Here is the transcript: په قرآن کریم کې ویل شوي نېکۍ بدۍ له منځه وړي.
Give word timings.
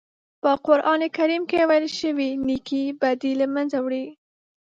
په 0.41 0.51
قرآن 0.67 1.01
کریم 1.17 1.43
کې 1.49 1.61
ویل 1.69 1.87
شوي 1.99 2.29
نېکۍ 2.47 2.83
بدۍ 3.01 3.33
له 3.41 3.45
منځه 3.55 3.77
وړي. 3.85 4.05